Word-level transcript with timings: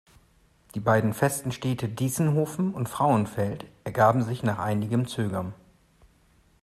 Die 0.73 0.79
beiden 0.79 1.13
festen 1.13 1.51
Städte 1.51 1.87
Diessenhofen 1.87 2.73
und 2.73 2.89
Frauenfeld 2.89 3.65
ergaben 3.83 4.23
sich 4.23 4.41
nach 4.41 4.57
einigem 4.57 5.05
Zögern. 5.07 5.53